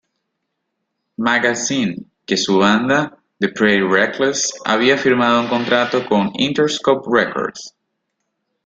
Magazine" 1.19 2.05
que 2.25 2.35
su 2.35 2.57
banda, 2.57 3.15
The 3.39 3.49
Pretty 3.49 3.83
Reckless, 3.83 4.51
había 4.65 4.97
firmado 4.97 5.41
un 5.41 5.47
contrato 5.47 6.07
con 6.09 6.31
Interscope 6.39 7.05
Records. 7.07 7.75